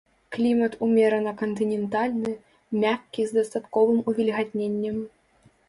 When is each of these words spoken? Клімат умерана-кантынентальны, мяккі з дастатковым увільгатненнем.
Клімат 0.35 0.77
умерана-кантынентальны, 0.87 2.33
мяккі 2.85 3.21
з 3.29 3.39
дастатковым 3.39 4.03
увільгатненнем. 4.13 5.01